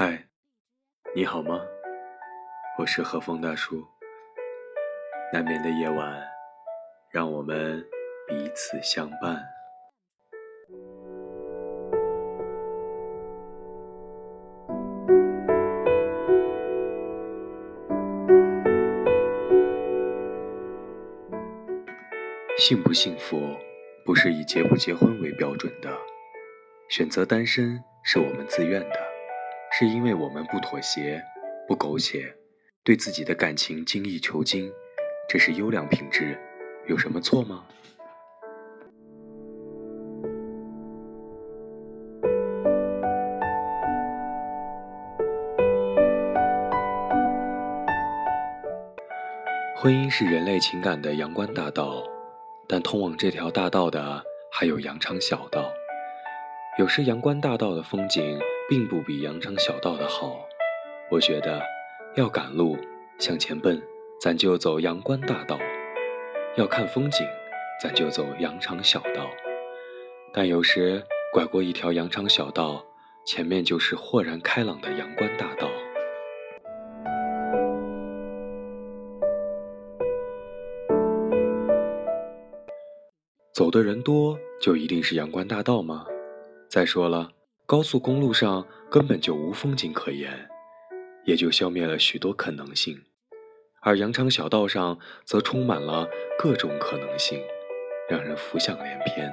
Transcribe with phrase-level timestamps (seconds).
[0.00, 0.16] 嗨，
[1.12, 1.60] 你好吗？
[2.78, 3.84] 我是和风大叔。
[5.32, 6.22] 难眠的夜晚，
[7.10, 7.84] 让我们
[8.28, 9.44] 彼此相伴。
[22.56, 23.56] 幸不幸福，
[24.04, 25.90] 不是以结不结婚为标准的。
[26.88, 29.07] 选择单身是我们自愿的，
[29.70, 31.22] 是因为我们不妥协、
[31.66, 32.34] 不苟且，
[32.82, 34.72] 对自己的感情精益求精，
[35.28, 36.36] 这是优良品质，
[36.86, 37.64] 有什么错吗？
[49.76, 52.02] 婚姻是人类情感的阳关大道。
[52.70, 54.22] 但通往这条大道的
[54.52, 55.72] 还有羊肠小道，
[56.78, 58.38] 有时阳关大道的风景
[58.68, 60.46] 并不比羊肠小道的好。
[61.10, 61.62] 我觉得，
[62.16, 62.76] 要赶路
[63.18, 63.82] 向前奔，
[64.20, 65.56] 咱就走阳关大道；
[66.54, 67.26] 要看风景，
[67.82, 69.30] 咱就走羊肠小道。
[70.34, 71.02] 但有时
[71.32, 72.84] 拐过一条羊肠小道，
[73.24, 75.70] 前面就是豁然开朗的阳关大道。
[83.54, 86.06] 走的人多，就一定是阳关大道吗？
[86.68, 87.30] 再说了，
[87.70, 90.48] 高速公路上根本就无风景可言，
[91.24, 92.96] 也就消灭了许多可能性；
[93.82, 97.38] 而羊肠小道上则充满了各种可能性，
[98.08, 99.30] 让人浮想联翩。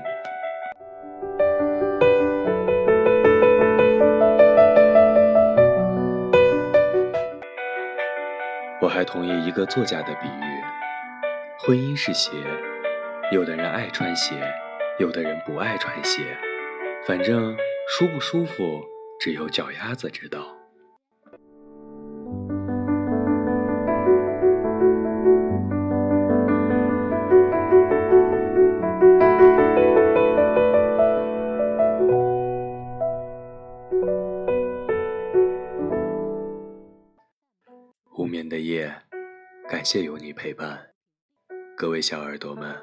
[8.81, 10.61] 我还同意一个作家的比喻：
[11.59, 12.31] 婚姻是鞋。
[13.31, 14.35] 有的人爱穿鞋，
[14.99, 16.37] 有的人不爱穿鞋，
[17.07, 17.55] 反正
[17.87, 18.83] 舒不舒服，
[19.19, 20.53] 只有脚丫子知道。
[38.17, 38.93] 无眠的夜，
[39.69, 40.77] 感谢有你陪伴，
[41.77, 42.75] 各位小耳朵们。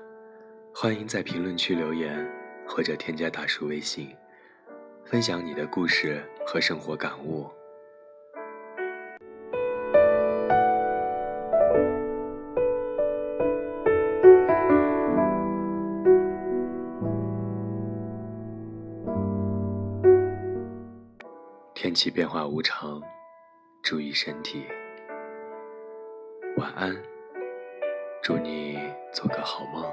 [0.75, 2.27] 欢迎在评论区留言，
[2.67, 4.09] 或者添加大叔微信，
[5.13, 7.47] 分享你的故事和生活感悟。
[21.75, 22.99] 天气变化无常，
[23.83, 24.65] 注意身体。
[26.57, 26.97] 晚安，
[28.23, 28.79] 祝你
[29.13, 29.93] 做个好梦。